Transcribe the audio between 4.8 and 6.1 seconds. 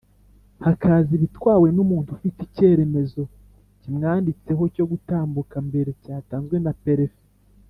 gutambuka mbere